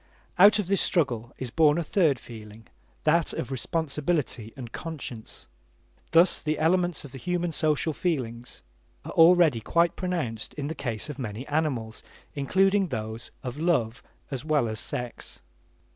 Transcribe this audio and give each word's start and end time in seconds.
Out 0.39 0.57
of 0.57 0.65
this 0.65 0.81
struggle 0.81 1.31
is 1.37 1.51
born 1.51 1.77
a 1.77 1.83
third 1.83 2.17
feeling, 2.17 2.65
that 3.03 3.33
of 3.33 3.51
responsibility 3.51 4.51
and 4.57 4.71
conscience. 4.71 5.47
Thus 6.09 6.41
the 6.41 6.57
elements 6.57 7.05
of 7.05 7.11
the 7.11 7.19
human 7.19 7.51
social 7.51 7.93
feelings 7.93 8.63
are 9.05 9.11
already 9.11 9.61
quite 9.61 9.95
pronounced 9.95 10.55
in 10.55 10.65
the 10.65 10.73
case 10.73 11.07
of 11.07 11.19
many 11.19 11.45
animals, 11.47 12.01
including 12.33 12.87
those 12.87 13.29
of 13.43 13.59
love 13.59 14.01
as 14.31 14.43
well 14.43 14.67
as 14.67 14.79
sex. 14.79 15.39